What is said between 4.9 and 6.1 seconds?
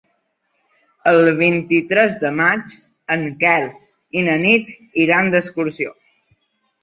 iran d'excursió.